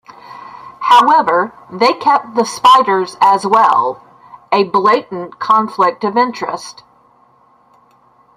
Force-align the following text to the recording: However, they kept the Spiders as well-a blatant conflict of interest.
However, 0.79 1.53
they 1.71 1.93
kept 1.93 2.33
the 2.33 2.43
Spiders 2.43 3.17
as 3.21 3.45
well-a 3.45 4.63
blatant 4.63 5.37
conflict 5.37 6.03
of 6.03 6.17
interest. 6.17 6.81